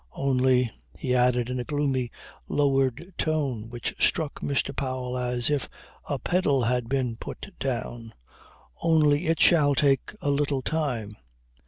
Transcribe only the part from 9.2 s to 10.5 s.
it shall take a